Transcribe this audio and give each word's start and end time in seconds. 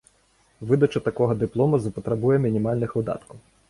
Выдача 0.71 1.03
такога 1.09 1.37
дыплома 1.43 1.83
запатрабуе 1.87 2.43
мінімальных 2.51 2.89
выдаткаў. 3.01 3.37